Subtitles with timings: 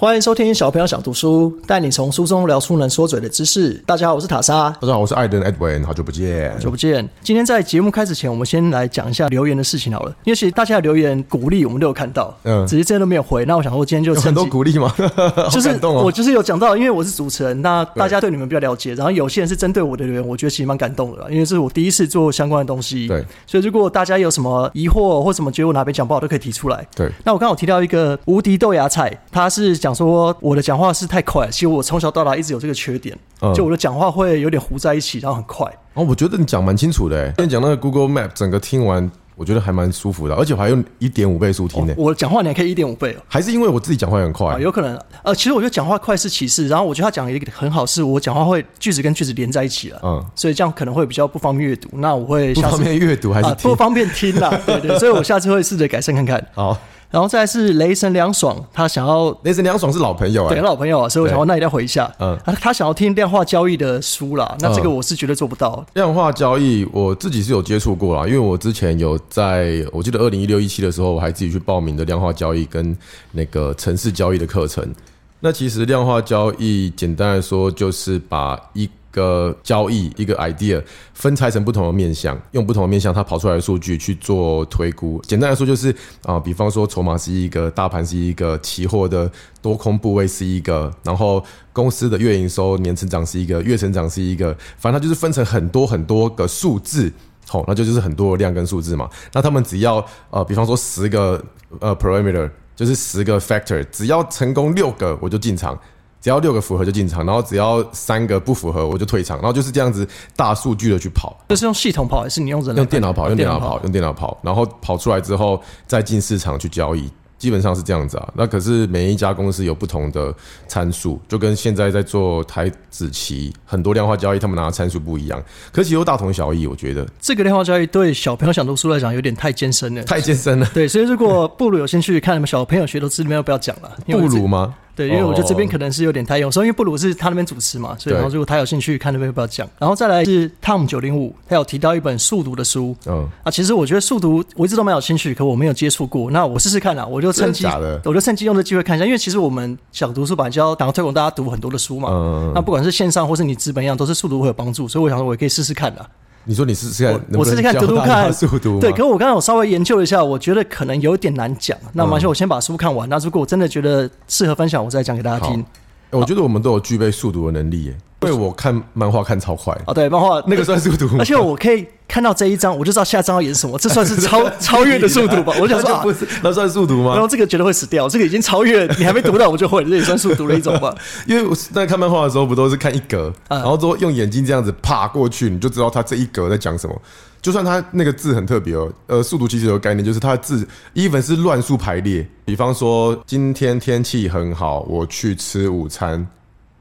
[0.00, 3.74] 欢迎收听小朋友想读书，带你从书中聊出能说嘴的知识。
[3.84, 4.70] 大家好，我是塔莎。
[4.80, 7.06] 大家好，我是艾登 Edwin，好久不见，好久不见。
[7.22, 10.10] 今天在节目开始前，我们先来讲一下留言的事情好了。
[10.24, 13.44] 因为其实大家的留言鼓励我们都有看到，嗯，只是这些都没有回。
[13.44, 14.90] 那我想说，今天就很多鼓励嘛？
[15.52, 18.94] 就是我就是有讲到，因为我是主持人，那大家对你们比较了解。
[18.94, 23.06] 然后有些人是针对我的留言，我觉得其实蛮感动的，因为这是我第一次做相关的东西。
[23.06, 26.88] 对，所以如果大家有什么疑惑或什么觉得我哪边讲不好，都可以提出来。
[26.96, 30.60] 对，那我刚好提到一个无敌豆芽菜，它是讲说我的。
[30.70, 33.18] 讲话是太快，其实我从小到大一直有这个缺点，
[33.54, 35.66] 就我的讲话会有点糊在一起，然后很快。
[35.94, 41.94] 哦，我觉得你讲蛮清楚的，哎，跟你讲那个 Google Map，整个听完，我觉得还蛮舒服的，而且我还用一点五倍速听呢。
[41.96, 44.56] 我讲话你还可以一点五倍哦，还是因为我自己讲话很快？
[44.60, 44.96] 有可能。
[45.24, 51.88] 呃，其实我觉得讲话快是其次，然后我觉得他讲一个很好，是我讲话会句子跟句子连在一起了，嗯，所以这样可能会比较不方便阅读。
[51.94, 54.56] 那我会不方便阅读还是 不方便听啦？
[54.66, 56.46] 对对，所以我下次会试着改善看看。
[56.54, 56.76] 好。
[57.10, 62.10] 然后再是雷神凉爽，他想要雷神凉爽是老朋友啊，对，老朋友啊，所以我想说那一定要回一下。
[62.20, 65.84] 嗯，他他想要听量化交易的书啦，那这个我是绝对做不到。
[65.94, 72.96] 量化交易我自己是有接触过啦，因为我之前有在我记得二零一六一七的时候，我还自己去报名的量化交易跟
[73.32, 74.94] 那个城市交易的课程。
[75.40, 80.82] 那其实量化交易简单来说就是把一个交易一个 idea
[81.14, 85.20] 分拆成不同的面向，用不同的面向它跑出来的数据去做推估。
[85.26, 97.12] 简单来说就是啊，比方说筹码是一个，大盘是一个，期货的多空部位是一个，然后公司的月营收年成长是一个，月成长是一个，反正它就是分成很多很多个数字，
[97.46, 99.08] 好，那就就是很多量跟数字嘛。
[99.32, 101.42] 那他们只要呃，比方说十个
[101.80, 105.78] 呃 parameter，就是十个 factor，只要成功六个我就进场。
[106.20, 111.36] 只要六个符合就进场，然后只要三个不符合我就退场，然后就是这样子大数据的去跑。
[111.48, 112.76] 这是用系统跑还是你用人？
[112.76, 117.10] 用电脑跑，用电脑跑，用电脑跑，然后跑出来之后再进市场去交易。
[117.38, 120.30] 基本上是这样子啊，那可是每一家公司有不同的
[120.68, 125.42] 参数，就跟现在在做台子期很多量化交易，他们拿的参数不一样，
[125.72, 126.66] 可是又大同小异。
[126.66, 130.68] 我觉得这个量化交易对小朋友想读书来讲有点太艰深了，太艰深了。
[130.74, 133.90] 对，所以如果布鲁有兴趣看，你们小朋友学投资，里面不要讲了。
[134.06, 134.74] 布鲁吗？
[134.94, 147.66] 对，因为我觉得这边可能是有点太用，所以因为布鲁是他那边主持嘛，所以然后如果他有兴趣看那边不要讲，然后再来是 Tom 九零五，他有提到一本速读的书，嗯，啊，其实我觉得速读我一直都蛮有兴趣，可我没有接触过，那我试试看啦，我就趁机，
[148.04, 156.04] 我就趁机用这机会看一下，因为其实我们想读书版就要想要推广大家读很多的书嘛，嗯，那不管是线上或是你资本一样，都是速读会有帮助，所以我想说我也可以试试看的。
[156.44, 161.76] 你说你试试看，我试试看读读看 速读，对，可是我刚刚我稍微研究了一下，我觉得可能有点难讲。
[161.92, 165.64] 那马上我先把书看完，那如果我真的觉得适合分享，我再讲给大家听。
[166.10, 167.96] 我觉得我们都有具备速读的能力耶。
[168.22, 175.54] 因为我看漫画看超快哦，对，漫画那个算速度， 而且我可以看到这一章，我就知道下一章要演什么，这算是超 超越的速度吧？
[175.58, 177.12] 我想说，不是，那算速读吗？
[177.12, 180.94] 然后这个绝对会死掉，这个已经超越，你还没读到我就会，这也算速读的一种吧？
[181.26, 186.94] 因为我在看漫画的时候，不都是看一格，然后之后用眼睛这样子爬过去，你就知道他这一格在讲什么。
[187.40, 192.26] 就算它那个字很特别哦，呃，速读其实有个概念，就是它的字，even 是乱数排列。
[192.44, 196.26] 比方说，今天天气很好，我去吃午餐。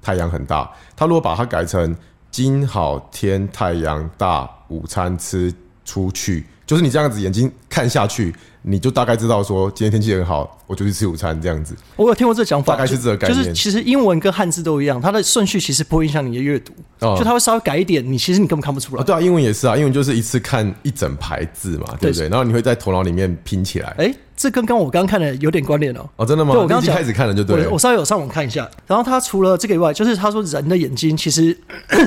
[0.02, 1.94] 太阳很大，他如果把它改成
[2.32, 5.54] 今好天太阳大，午餐吃
[5.84, 8.32] 出去，就是你这样子眼睛看下去，
[8.62, 11.76] 你就大概知道说今天天气很好，我就去吃午餐这样子。
[11.96, 13.36] 我有听过这讲法，大概是这个概念。
[13.36, 19.04] 就是其实英文跟汉字都一样，它的顺序其实不会影响你的阅读，就它会稍微改一点，你其实你根本看不出来。
[19.04, 22.30] 对啊，英文也是啊，英文就是一次看一整排字嘛，对不对？
[22.30, 23.96] 然后你会在头脑里面拼起来。
[23.98, 24.14] 哎。
[24.38, 26.10] 这跟刚我刚刚看的有点关联哦。
[26.16, 26.54] 哦，真的吗？
[26.54, 27.70] 对我刚刚开始看了就对了。
[27.70, 31.58] 我稍微有上网看一下，然后他除了这个以外，就是他说人的眼睛其实，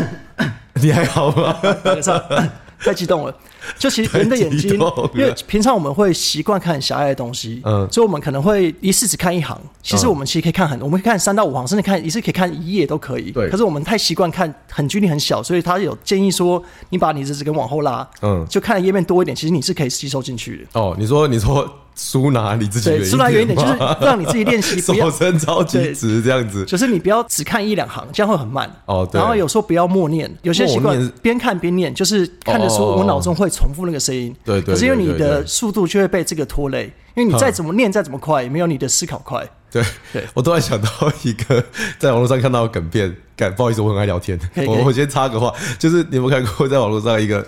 [0.80, 1.54] 你还好吗？
[2.84, 3.34] 太激动了。
[3.78, 4.78] 就其实人的眼睛，
[5.14, 9.56] 因为平常我们会习惯看狭隘的东西，嗯，所以我们可能会一次只看一行。
[9.82, 13.30] 其实我们其实可以看很，我们可以看三到五行，甚至看一次可以看一页都可以。
[13.30, 13.48] 对。
[13.48, 20.80] 可是我们太习惯看很距离很小，所以他有建议说，你把你的指根往后拉，嗯，就看的页面多一点，其实你是可以吸收进去的。
[20.80, 28.70] 哦，你说你说书拿你自己对，书拿远一点，就是让你自己练习， 手伸超级直这样子，就是你不要只看一两行，这样会很慢。
[28.86, 29.20] 哦，对。
[29.20, 34.34] 然后有时候不要默念，有些习惯边看边念，就是看的书，我脑中会重复那个声音。
[34.44, 36.84] 对对，可是因为你的速度就会被这个拖累，
[37.14, 39.46] 因为你再怎么念再怎么快，也没有你的思考快。
[39.70, 40.88] 对对，我突然想到
[41.22, 41.64] 一个
[41.98, 47.46] 在网络上看到的梗片，感不好意思，我很爱聊天，我我先插个话，就是你有没有看过在网络上一个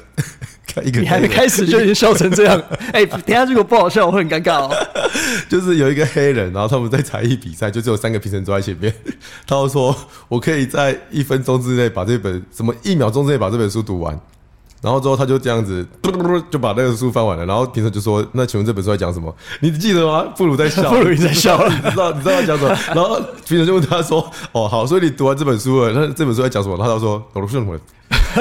[0.82, 2.60] 一个，你还没开始就已经笑成这样？
[2.92, 4.74] 哎，等下如果不好笑，我会很尴尬哦。
[5.48, 8.92] 就是有一个黑人，然后他们在才艺比赛，就只有三个评审坐在前面，
[9.46, 9.94] 他就说
[10.28, 14.18] 我可以在一分钟之内把这本什么一秒钟之内把这本书读完。
[14.82, 15.86] 然后之后他就这样子，
[16.50, 17.46] 就把那个书翻完了。
[17.46, 19.34] 然后评审就说：“那请问这本书在讲什么？
[19.60, 22.78] 你记得吗？”布鲁在笑， 布鲁在笑，你知道你知道他讲什么？
[22.94, 27.74] 然后评审就问他说：“哦，好，所以你读完这本书了，那这本书在讲什么？”他就说：“我读什么？”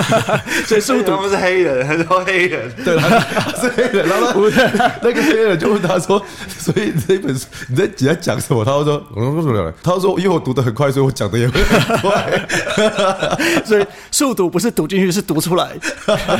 [0.65, 3.09] 所以速读不是黑人，他说黑人，对，他
[3.61, 4.07] 是黑人。
[4.07, 4.49] 然后
[5.01, 6.23] 那个黑人就问他说
[6.57, 12.47] ：“所以这本书你在你在讲什么？”他说：“我他说：“因为我读的很快，所以我讲的也会很快。
[13.65, 15.71] 所以速读不是读进去，是读出来。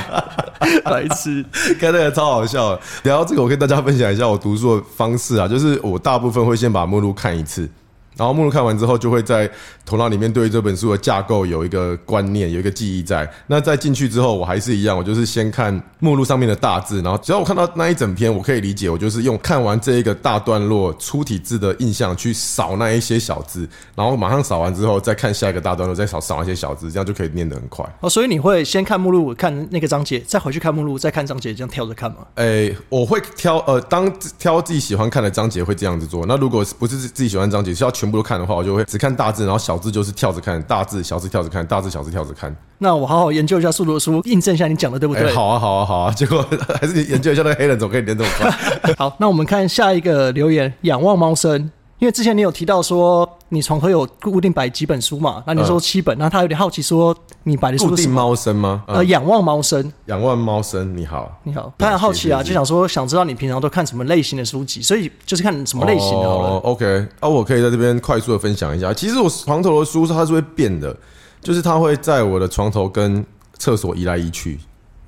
[0.84, 1.44] 白痴，
[1.80, 2.80] 看那个超好笑。
[3.04, 7.70] 聊到这个，我跟大家分享一下我读书的方式啊，就是我大部分会先把目录看一次。”
[8.16, 9.50] 然后目录看完之后，就会在
[9.86, 13.30] 头脑里面对这本书的架构有一个观念，有一个记忆在。
[13.48, 27.86] 那在进去之后，我还是一样，我就是先看目录上面的大字，然后只要我看到那一整篇，我可以理解，我就是用看完这一个大段落粗体字的印象去扫那一些小字，然后马上扫完之后再看下一个大段落，再扫扫一些小字，这样就可以念得很快。
[28.02, 32.18] 哦，所以你会先看目录，看那个章节，再回去看目录，再看章节，这样跳着看吗？
[32.36, 36.26] 诶，我会挑呃，当挑自己喜欢看的章节会这样子做。
[36.26, 38.84] 那如果不是自己喜欢章节，是要全部都看的话，我就会。
[38.84, 42.54] 只看大字，然后小字就是跳着看，大字小字跳着看，大字小字跳着看。
[42.80, 45.24] 那我好好研究一下速度的书，印证一下你讲的对不对？
[45.34, 46.12] 好啊，好啊，好啊。
[46.12, 46.46] 结果
[46.82, 48.94] 还是你研究一下那个黑人怎么可以连这么快。
[48.98, 51.72] 好，那我们看下一个留言，仰望猫生。
[52.00, 55.44] 因为之前你有提到说你床头有固定摆几本书嘛？
[55.46, 58.84] 那你说七本，那他有点好奇说你摆的书固定猫生吗？
[58.88, 66.28] 呃，仰望猫生，仰望猫生，你好，你好，他很好奇啊，就想说想知道你平常都看什么类型的书籍，所以就是看什么类型的。
[66.28, 68.92] 哦，OK，啊，我可以在这边快速的分享一下。
[68.92, 70.96] 其实我床头的书它是会变的，
[71.40, 73.24] 就是它会在我的床头跟
[73.60, 74.60] 厕所移来移去。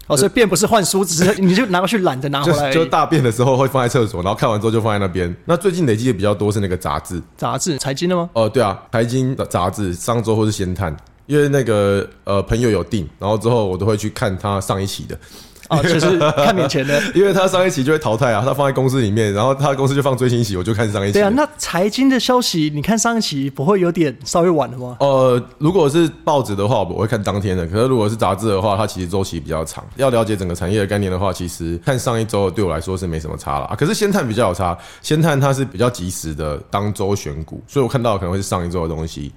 [0.07, 2.71] 哦，所以便不是换书，只 是你就拿过去懒得拿回来。
[2.71, 5.35] 就大便的时候会放在厕所，然后看完之后就放在那边。
[5.45, 8.29] 那最近累积的比较多是那个杂志，杂志财经的吗？
[8.33, 15.17] 哦，对啊，财经的杂志，上周或是先探，因为那个呃朋友有订，然后之后我都会去看他上一期的。
[15.69, 21.13] 哦，就是看面前的， 因为他上一期就会淘汰啊，他放在公司里面，然后他的公司就放最新一期，我就看上一期。
[21.13, 24.97] 对啊，那财经的消息，你看上一期不会有点稍微晚了吗？
[24.99, 29.83] 呃，如果是报纸的话，我会看当天的；可是如果是杂志的话，它其实周期比较长。
[29.95, 33.75] 要了解整个产业的概念的话，其实看上一周对我来说是没什么差了啊。
[33.75, 39.31] 可是先探比较有差，先探它是比较及时的当周选股，所以我看到可能会是上一周的东西。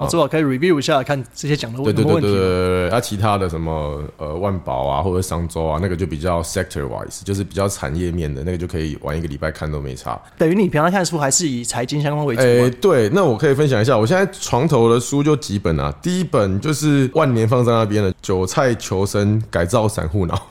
[0.00, 2.02] 哦，最好可以 review 一下，看这些讲的问题。
[2.02, 2.90] 对对对对对对。
[2.90, 10.18] 啊，其他的什么呃万宝啊，或者商周啊，那个就比较 sector wise，就是比较产业面的那个就可以玩一个礼拜看都没差。
[10.38, 12.40] 等于你平常看书还是以财经相关为主。
[12.40, 15.94] 哎，对，那我可以分享一下，我现在床头的书就几本啊。
[16.00, 20.48] 第一本就是万年放在那边的《韭菜求生改造散户脑》，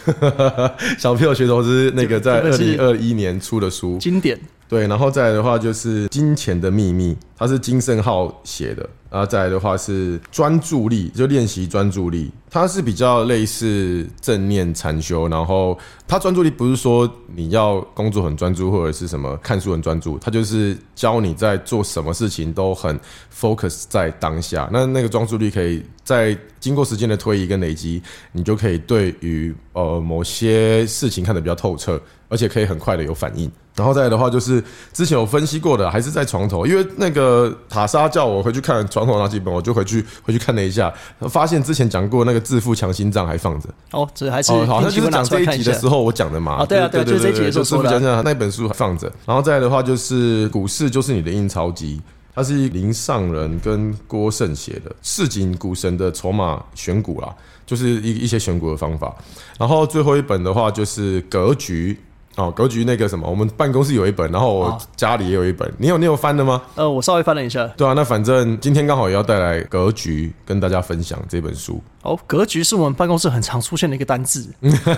[1.00, 4.40] 小朋友学投资那个在二零二一年出的书，经典。
[4.68, 8.88] 对，然后再来的话就是《金钱的秘密》，它是金圣浩写的。
[9.09, 12.31] 然后再来的话是专注力，就练习专注力。
[12.51, 15.77] 它是比较类似正念禅修，然后
[16.07, 23.00] 它专注力不是说你要工作很专注或者是什么看书很专注，它就是教你在做什么事情都很
[23.31, 24.67] focus 在当下。
[24.71, 28.01] 那那个专注力可以在经过时间的推移跟累积，
[28.31, 33.51] 你就可以对于呃某些事情看得比较透彻，而且可以很快的有反应。
[33.75, 34.61] 然后再来的话，就是
[34.91, 40.94] 之前有分析过的，还是在床头，因为那个塔莎叫我回去看床头那几本，我就回去回去看了一下，
[41.29, 43.69] 发现之前讲过那个致富强心脏还放着。
[43.91, 46.55] 哦，这还是好像就是讲这一集的时候我讲的嘛。
[46.55, 49.10] 啊，对啊，对对对，就是致富强心脏那本书还放着。
[49.25, 52.01] 然后再来的话，就是股市就是你的印钞机，
[52.39, 59.13] 它是林上人跟郭胜写的《市井股神的筹码选股》啦，就是一一些选股的方法。
[59.60, 62.00] 然后最后一本的话就是格局。
[62.36, 65.69] 哦，格局那个什么，我们办公室有一本，然后我家里也有一本。
[65.77, 66.62] 你有你有翻的吗？
[66.75, 67.67] 呃，我稍微翻了一下。
[67.75, 71.84] 对啊，那反正今天刚好也要带来格局跟大家分享这本书。
[72.01, 74.48] 哦，格局是我们办公室很常出现的一个单字，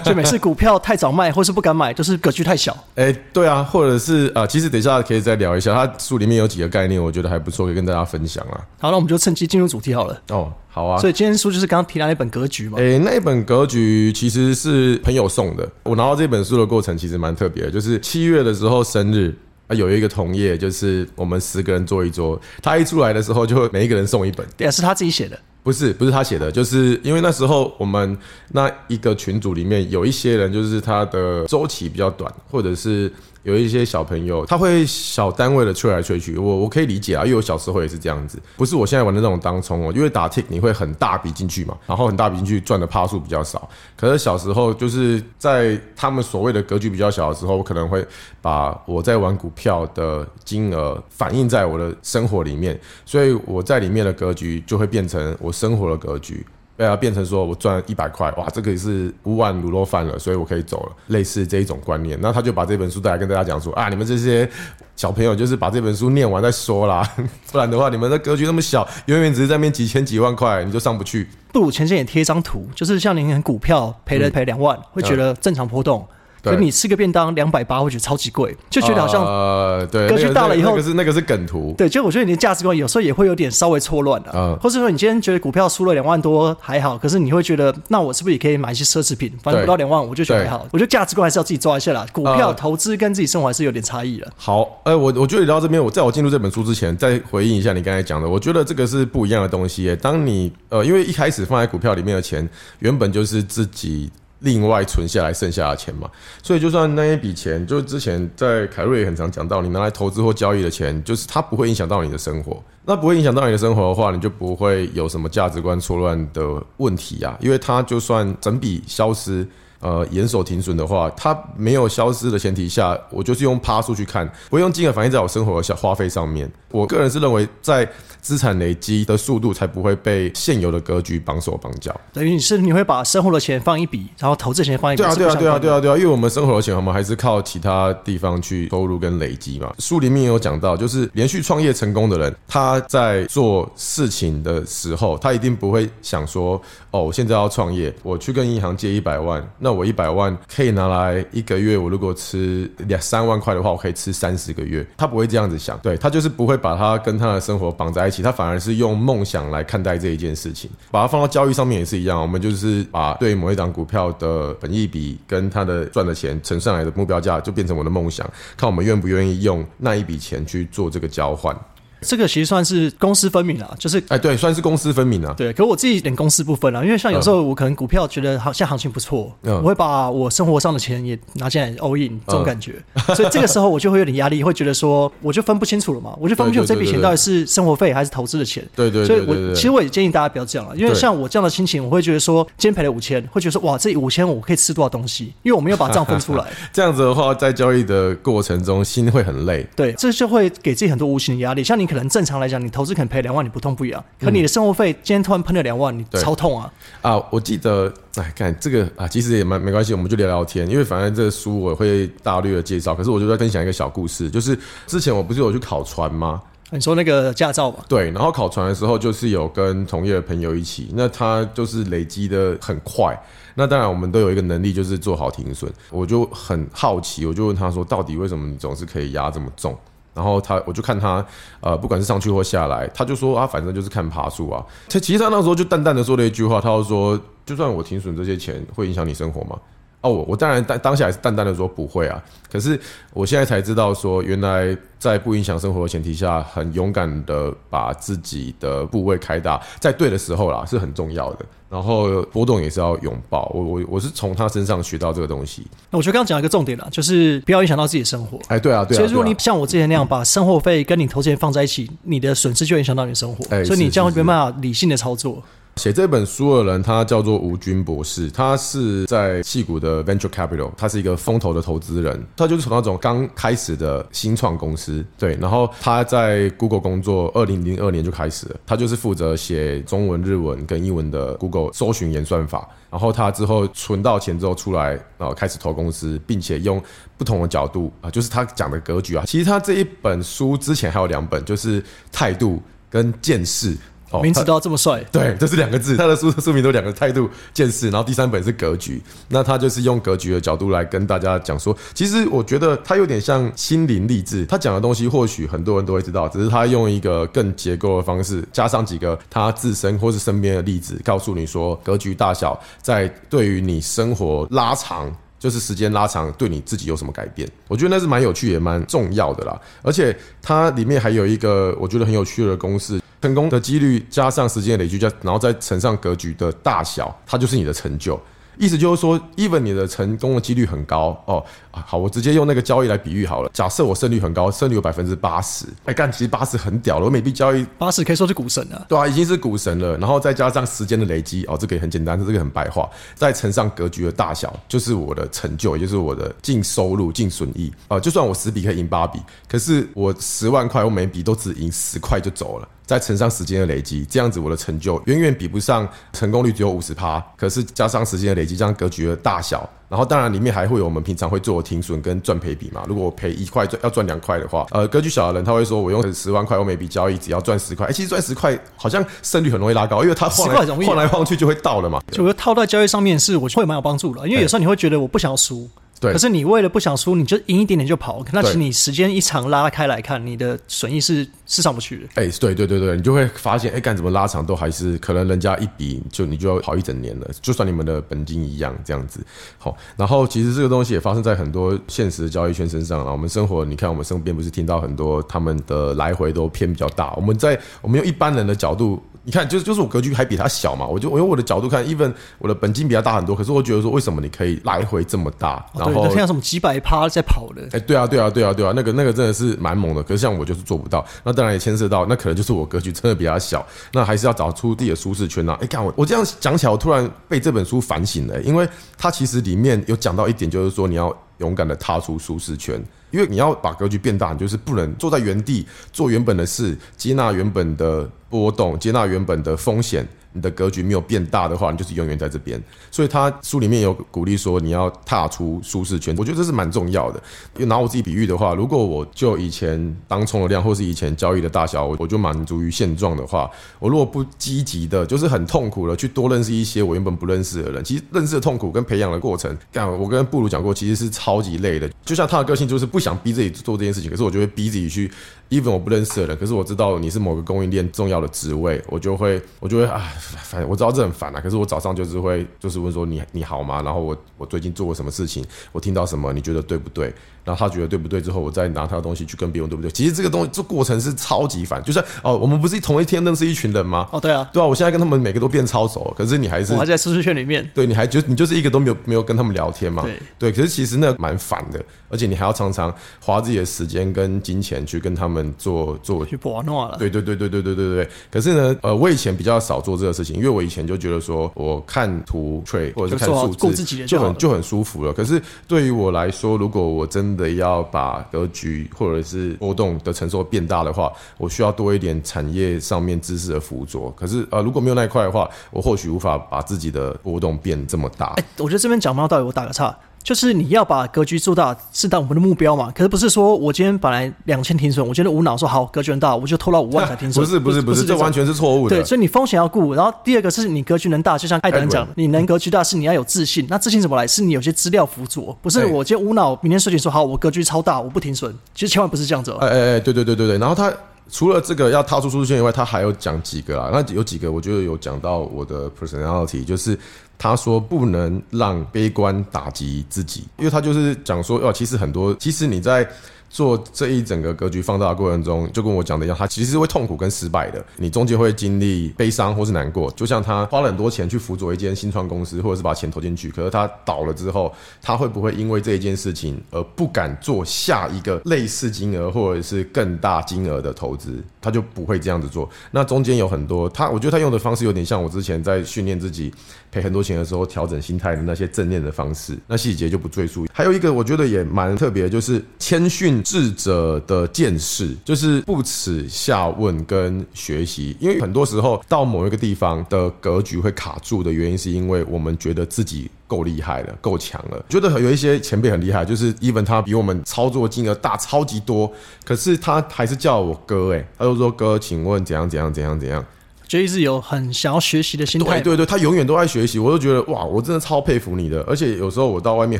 [0.03, 2.77] 就每次股票太早卖或是不敢买，就是格局太小。
[2.95, 8.61] 哎，对啊，或者是啊，其实等一下可以再聊一下，它书里面有几个概念，我觉得还不错，可以跟大家分享啊。
[8.79, 10.21] 好，那我们就趁机进入主题好了。
[10.29, 10.51] 哦。
[10.73, 12.77] 好啊，所以今天书就是刚刚提到那本格局嘛。
[12.77, 15.69] 诶，那一本格局其实是朋友送的。
[15.83, 19.35] 我拿到这本书的过程其实蛮特别的，就是七月的时候生日
[19.67, 24.47] 啊，有一个同业，就是我们十个人坐一桌，他一出来的时候就会每一个人送一本。
[24.55, 25.37] 对啊，是他自己写的。
[25.63, 28.17] 不是，不是他写的，就是因为那时候我们
[28.51, 33.11] 那一个群组里面有一些人，就是他的周期比较短，或者是。
[33.43, 43.67] 有一些小朋友，他会小单位的吹来吹去，我我可以理解啊，因为我小时候也是这样子，不是我现在玩的那种当冲哦，因为打 tick 你会很大笔进去嘛，然后很大笔进去赚的趴数比较少，
[43.97, 48.05] 可是小时候就是在他们所谓的格局比较小的时候，我可能会
[48.41, 56.45] 把我在玩股票的金额反映在我的生活里面，所以我在里面的格局就会变成我生活的格局。
[56.81, 62.17] 被它变成说我赚一百块，哇，这个是五碗卤肉饭了，所以我可以走了，类似这一种观念。
[62.19, 64.49] 那他就把这本书带来跟大家讲说啊，你们这些
[64.95, 67.07] 小朋友就是把这本书念完再说啦，
[67.51, 71.27] 不然的话，你们的格局那么小，永远只是在面几千几万块，你就上不去。
[71.53, 76.03] 不如前线也贴一张图，就是像您股票赔了赔两万，会觉得正常波动。
[76.43, 90.67] 可你吃个便当两百八，会觉得超级贵，就觉得好像呃，对，格局大了以后，那个是那个是梗图，对，就我觉得你的价值观有时候也会有点稍微错乱的，嗯，或者说你今天觉得股票输了两万多还好，可是你会觉得那我是不是也可以买一些奢侈品，反正不到两万我就觉得还好。
[90.71, 94.27] 我觉得价值观还是要自己抓一下啦，股票投资跟自己生活还是有点差异的。
[94.35, 99.95] 好，呃，我我觉得聊到这边，我在我进入这本书之前，再回应一下你刚才讲的，我觉得这个是不一样的东西。
[100.01, 102.47] 当你呃，因为一开始放在股票里面的钱，
[102.79, 104.09] 原本就是自己。
[104.41, 106.09] 另外存下来剩下的钱嘛，
[106.43, 112.61] 所以就算那一笔钱，就是之前在凯瑞也很常讲到，你拿来投资或交易的钱，就是它不会影响到你的生活。
[112.83, 119.47] 那不会影响到你的生活的话，你就不会有什么价值观错乱的问题啊，因为它就算整笔消失。
[119.83, 126.47] 呃，严守停损的话，它没有消失的前提下，我就是用趴数去看，不用金额反映在我生活的花费上面。
[126.69, 127.83] 我个人是认为，在
[128.21, 131.99] 资产累积的速度才不会被现有的格局绑手绑脚。
[132.13, 135.01] 等于你是你会把生活的钱放一笔，然后投资钱放一笔。
[135.01, 139.73] 对啊，对啊，对啊，对啊，对啊，因为我们生活的钱，我们还是靠其他地方去收入跟累积嘛。
[139.79, 146.61] 书里面有讲到，就是连续创业成功的人，他在做事情的时候，他一定不会想说，
[146.91, 149.71] 哦，我现在要创业，我去跟银行借一百万，那。
[149.71, 154.85] 我一百万可以拿来一个月，我如果吃两三万块的话，我可以吃三十个月。
[154.97, 160.67] 他不会这样子想，对他就是不会把他跟他的生活绑在他反而是用梦想来看待这一件事情。
[160.89, 168.27] 把它放到交易上面也是一样，我们就是把对某一档股票的本益比跟它的赚的钱乘上来的目标价，就变成我的梦想，
[168.57, 171.55] 看我们愿不愿意用那一笔钱去做这个交换。
[172.01, 175.33] 这个其实算是公私分明了，就是哎，对，算是公私分明啊。
[175.37, 182.75] 对，可我自己连公私不分了，因为像有时候我可能股票觉得好像行情不错，我会把我生活上的钱也拿进来 all in 这种感觉，
[183.15, 188.67] 所以这个时候我就会有点压力，会觉得说我就分不清楚了嘛，我就分不清楚这笔钱到底是生活费还是投资的钱。
[188.75, 196.45] 对对，所以我其实我也建议大家不要这样了，因为像我这样的心情，我会觉得说今天赔了五千，会觉得说哇，这五千我可以吃多少东西，因为我没有把账分出来。
[196.73, 199.65] 这样子的话，在交易的过程中心会很累。
[199.75, 201.63] 对，这就会给自己很多无形的压力。
[201.63, 204.01] 像你可能正常来讲，你投资可能赔两万，你不痛不痒。
[204.17, 206.71] 可你的生活费今天突然喷了两万，你超痛啊！
[207.01, 210.65] 啊，我记得，哎，看这个啊，其实也蛮没关系，我们就聊聊天。
[210.69, 214.57] 因为反正这个书我会大略的介绍，可是我就在分享一个小故事，就是
[214.87, 216.41] 之前我不是有去考船吗？
[216.69, 217.83] 你说那个驾照吧？
[217.89, 223.13] 对，然后考船的时候就是有跟同业的朋友一起，那他就是累积的很快。
[223.55, 225.69] 那当然我们都有一个能力，就是做好停损。
[225.89, 229.77] 我就很好奇，我就问他说，到底为什么你总是可以压这么重？
[230.13, 231.25] 然后他，我就看他，
[231.61, 234.65] 呃，不管是上去或下来，他就说啊，反正就是看爬树啊。
[234.89, 239.57] 他其实他那时候就淡淡的说了一句话，他就说，就算我停损这些钱，会影响你生活吗？
[240.01, 242.21] 哦，我我当然当当下还是淡淡的说不会啊。
[242.51, 242.79] 可是
[243.13, 251.45] 我现在才知道说，原来在不影响生活的前提下，很勇敢的把自己的部位开大，在对的时候啦，是很重要的。
[251.69, 253.49] 然后波动也是要拥抱。
[253.53, 255.65] 我我我是从他身上学到这个东西。
[255.89, 258.37] 那我觉得刚刚讲一个重点啦，就是不要影响到自己的生活。
[258.49, 258.99] 哎，对啊，对啊。
[258.99, 263.45] 所以如果你像我之前那样把生活费跟你投钱放在一起，你的损失就影响到你的生活。
[263.55, 265.41] 哎所以你这样会没办法理性的操作。
[265.77, 286.83] 写这本书的人，他叫做吴军博士，他是在戏谷的 Venture Capital，他是一个风投的投资人，他就是从那种刚开始的新创公司，对，然后他在 Google 工作，二零零二年就开始了，他就是负责写中文、日文跟英文的 Google 搜寻演算法，然后他之后存到钱之后出来，然后开始投公司，并且用
[287.17, 293.75] 不同的角度啊，就是他讲的格局啊，其实他这一本书之前还有两本，就是态度跟见识。
[294.21, 295.95] 名字都要这么帅，对，这是两个字。
[295.95, 299.01] 他的书书名都两个态度、见识，然后第三本是格局。
[299.29, 304.45] 那他就是用格局的角度来跟大家讲说，其实我觉得他有点像心灵励志。
[304.45, 317.47] 他讲的东西或许很多人都会知道，只是他用一个更结构的方式，加上几个他自身或是身边的例子，告诉你说，格局大小在对于你生活拉长，就是时间拉长，对你自己有什么改变？
[317.67, 319.59] 我觉得那是蛮有趣也蛮重要的啦。
[319.81, 323.00] 而且它里面还有一个我觉得很有趣的公式。
[323.21, 328.19] 成功的几率加上时间的累积，加然后再乘上格局的大小，它就是你的成就。
[328.57, 331.43] 意思就是说，even 你的成功的几率很高哦。
[331.71, 333.49] 好，我直接用那个交易来比喻好了。
[333.53, 335.65] 假设我胜率很高，胜率有百分之八十。
[335.85, 337.05] 哎，干，其实八十很屌了。
[337.05, 338.85] 我每笔交易八十可以说是股神了。
[338.89, 339.97] 对啊，已经是股神了。
[339.97, 342.87] 然后再加上时间的累积，哦，这个也很简单，这个很白话。
[343.15, 347.71] 再乘上格局的大小，就是我的成就，也就是我的净收入、净损益。
[347.87, 352.67] 啊，就算我十笔可以赢八笔，可是我十万块，我每笔都只赢十块就走了。
[352.85, 362.83] 再乘上时间的累积，这样子我的成就远远比不上成功率只有五十趴，可是加上时间的累积，这样格局的大小，然后当然里面还会有我们平常会做停损跟赚赔比嘛。
[362.87, 372.01] 如果我赔一块赚要赚两块的话，呃，格局小的人他会说我用十万块我每笔交易只要赚十块，哎，其实赚十块好像胜率很容易拉高，因为它晃来晃来晃去就会到了嘛。
[372.11, 375.69] 就套在交易上面是我会蛮有帮助的，因为有时候你会觉得我不想要输。
[376.01, 378.25] 对，可是你为了不想输，你就赢一点点就跑。
[378.33, 382.07] 那其实你时间一长拉开来看，你的损益是是上不去的。
[382.15, 389.23] 哎，对对对对，你就会发现，哎，干怎么拉长都还是可能人家一笔就你就要跑一整年了，就算你们的本金一样这样子。
[389.59, 393.11] 好，然后其实这个东西也发生在很多现实的交易圈身上啊。
[393.11, 397.13] 我们生活，你看我们身边不是听到很多他们的来回都偏比较大。
[397.13, 398.99] 我们在我们用一般人的角度。
[399.23, 405.63] 你看，就是就是我格局还比他小嘛，我就我用我的角度看，even 我的本金比他大很多，可是我觉得说，为什么你可以来回这么大？
[405.77, 407.61] 然后像什么几百趴在跑的？
[407.71, 410.01] 哎，对啊，对啊，对啊，对啊，那个那个真的是蛮猛的。
[410.01, 415.55] 可是像我就是做不到，那当然也牵涉到，那可能就是我格局真的比他小，那还是要找出自己的舒适圈啊。
[415.61, 422.81] 哎，看我我这样讲起来，我突然被这本书反省了，因为它其实里面有讲到一点，就是说你要勇敢的踏出舒适圈。
[423.11, 430.07] 因为你要把格局变大，你就是不能坐在原地做原本的事，接纳原本的波动，接纳原本的风险。
[430.33, 432.61] 你的格局没有变大的话，你就是永远在这边。
[432.89, 436.15] 所以他书里面有鼓励说，你要踏出舒适圈。
[436.17, 437.21] 我觉得这是蛮重要的。
[437.57, 451.89] 又拿我自己比喻的话，如果我就以前当冲的量，或是以前交易的大小，我我就满足于现状的话，我如果不积极的，就是很痛苦的去多认识一些我原本不认识的人，其实认识的痛苦跟培养的过程，干我跟布鲁讲过，其实是超级累的。
[452.05, 455.11] 就像他的个性就是不想逼自己做这件事情，可是我就会逼自己去。
[455.51, 461.41] even 我不认识的人，可是我知道你是某个供应链重要的职位，我就会我就会啊，反正我知道这很烦啊。
[461.41, 463.81] 可是我早上就是会就是问说你你好吗？
[463.81, 465.43] 然后我我最近做过什么事情？
[465.71, 466.31] 我听到什么？
[466.31, 467.13] 你觉得对不对？
[467.43, 469.89] 然后他觉得对不对之后，我再拿他的东西去跟别人对不对？
[469.91, 474.07] 其实这个东西这过程是超级烦，就是哦，我们不是同一天认识一群人吗？
[474.11, 480.03] 哦，对啊，对啊，我现在跟他们每个都变超熟，可是你还是我还在舒适圈里面，对，你还就你就是一个都没有没有跟他们聊天嘛？
[480.03, 486.95] 对对，可是其实那蛮烦的，而且你还要常常花自己的时间跟金钱去跟他们做做去玩弄了。
[486.97, 488.09] 对对对对对对对对。
[488.29, 495.11] 可是呢，呃，我以前比较少做这个事情，因为我以前就觉得说我看图 trade 或者是看数字就很就很舒服了。
[495.13, 504.11] 可是对于我来说，如果我真真的要把格局或者是波动的承受变大的话，我需要多一点产业上面知识的辅佐。
[504.11, 508.33] 可是呃，如果没有那一块的话，我或许无法把自己的波动变这么大。
[508.35, 509.97] 哎，我觉得这边讲到道理，我打个岔。
[510.23, 512.91] 就是你要把格局做大，是当我们的目标嘛？
[512.95, 517.43] 可是不是说我今天本来两千停损，我觉得无脑说好格局很大，我就拖到五万才停损。
[517.43, 518.95] 不是不是不是，这完全是错误的。
[518.95, 519.93] 对，所以你风险要顾。
[519.93, 523.65] 然后第二个是你格局能大，就像艾德讲，你能格局大是你要有自信。
[523.69, 524.27] 那自信怎么来？
[524.27, 528.53] 是你有些资料辅佐，不是我今天无脑明天睡醒说好我格局超大，我不停损。
[528.73, 529.51] 其实千万不是这样子。
[529.59, 530.57] 哎哎哎，对对对对对。
[530.57, 530.91] 然后他
[531.29, 533.89] 除了这个要踏出舒适圈以外，他还有讲几个啊？
[533.91, 536.97] 那有几个我觉得有讲到我的 personality，就是。
[537.43, 543.09] 他说不能让悲观打击自己，因为他就是讲说，哦，其实很多，其实你在。
[543.51, 547.85] 做这一整个格局放大的过程中，就跟我讲的一样，他其实是会痛苦跟失败的。
[547.97, 561.43] 你中间会经历悲伤或是难过，就像他花了很多钱去辅佐一间新创公司，或者是把钱投进去，可是他倒了之后，他会不会因为这一件事情而不敢做下一个类似金额或者是更大金额的投资？
[561.59, 562.69] 他就不会这样子做。
[562.89, 566.51] 那中间有很多，他我觉得他用的方式有点像我之前在训练自己
[566.89, 569.57] 赔很多钱的时候调整心态的那些正念的方式。
[569.67, 570.65] 那细节就不赘述。
[570.71, 573.40] 还有一个我觉得也蛮特别，就是谦逊。
[573.43, 584.85] 智者的见识就是不耻下问跟学习，因为很多时候到某一个地方的格局会卡住的原因，是因为我们觉得自己够厉害了，够强了。
[584.89, 589.11] 觉得有一些前辈很厉害，就是 even 他比我们操作金额大超级多，
[589.43, 593.43] 可是他还是叫我哥，哎，他就说哥，请问怎样怎样怎样怎样。
[593.91, 598.81] 就一直有很想要学习的心态，对对对，他永远都在学习，我都觉得哇，我真的超佩服你的。
[598.83, 599.99] 而且有时候我到外面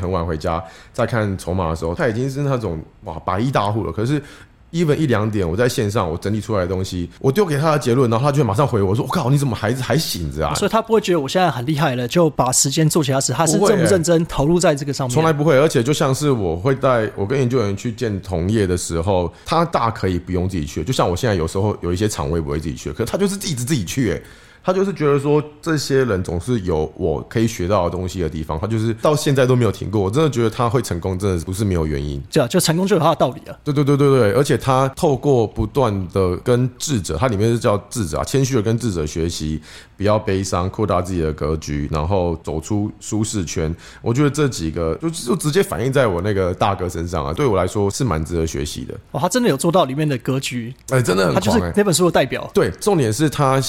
[0.00, 4.22] 很晚回家，在看筹码的时候，他已经是那种哇百亿大户了，可是。
[4.72, 13.32] Even 一两点，我在线上我整理出来的东西，我丢给他的结论，然后他就马上回我说：“我靠，你怎么还还醒着啊？”所以他不会觉得我现在很厉害了，就把时间做其他事。
[13.32, 15.14] 他是认不认真投入在这个上面？
[15.14, 15.56] 从来不会。
[15.58, 20.82] 而且就像是我会带我跟研究员去见同业的时候，他大可以不用自己去。
[20.82, 24.20] 就像我现在有时候有一些场位不会自己去，可是他就是一直自己去。
[24.64, 30.00] 他就是觉得说，这些人总是有我可以学到的东西的地方，他就是到现在都没有停过。
[30.00, 32.22] 我真的觉得他会成功，真的不是没有原因。
[32.32, 33.58] 对啊，就成功就有他的道理啊。
[33.64, 39.60] 对对对对对，而且他透过不断的跟智者，他里面是叫智者啊，谦虚的跟智者学习，
[39.96, 43.74] 不要悲伤，扩大自己的格局，然后走出舒适圈。
[44.00, 48.94] 我觉得这几个就就直接反映在我那个大哥身上啊，对我来说是蛮值得学习的。
[49.10, 52.48] 哦，他真的有做到里面的格局，哎，真的很，他就是那本书的代表。
[52.54, 53.60] 对，重点是他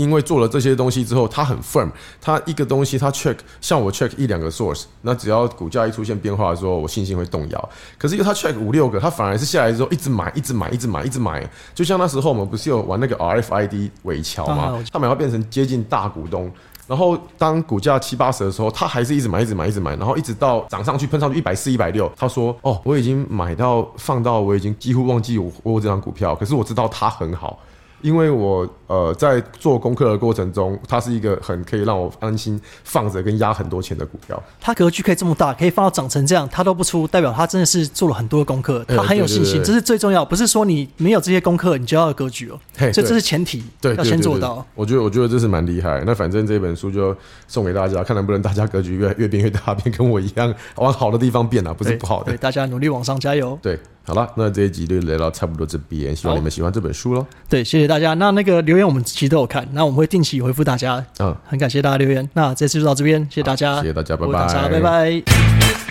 [0.00, 1.90] 因为做了这些东西之后，他很 firm，
[2.22, 7.68] 他一个东西他 check，像我 check 一两个 source，那只要股价一出现变化的时候，我信心会动摇。
[7.98, 11.46] 可是因为他 check 五六个，他反而是下来之后一直买，一直买，一直买，一直买。
[11.74, 14.82] 就像那时候我们不是有玩那个 RFID 尾桥吗？
[14.90, 16.50] 他们要变成接近大股东，
[16.86, 27.58] 然后当股价七八十的时候，他还是一直买，一直买，一直买，然后一直到涨上去喷上去一百四、一百六，他说：“哦，我已经买到放到，我已经几乎忘记我我这张股票，可是我知道它很好。”
[28.02, 34.42] 因为我呃在做功课的过程中，它是一个很可以让我安心放着跟压很多钱的股票。
[34.60, 40.24] 它格局可以这么大，可以放到长成这样，它都不出，代表它真的是做了很多的功课，它很有信心，这是最重要。
[40.24, 42.58] 不是说你没有这些功课，你就要格局哦。
[42.76, 44.66] 所以这是前提，对，要先做到。
[44.74, 46.02] 我觉得我觉得这是蛮厉害。
[46.04, 52.32] 那反正这本书就送给大家，看能不能大家格局越越变越大，变跟我一样往好的地方变啊，不是不好的。
[52.32, 53.56] 对，大家努力往上加油。
[53.62, 53.78] 对。
[54.02, 57.24] 好了，那这一集就来到差不多这边，希望你们喜欢这本书喽。
[57.48, 58.14] 对，谢谢大家。
[58.14, 61.04] 那那个留言我们其实都有看，那我们会定期回复大家。
[61.18, 62.28] 嗯，很感谢大家留言。
[62.34, 65.89] 那这次就到这边，谢谢大家，谢谢大家，拜拜，拜拜。